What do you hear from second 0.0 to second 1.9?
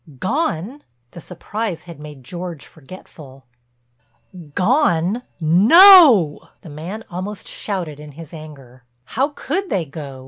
"Gone?" The surprise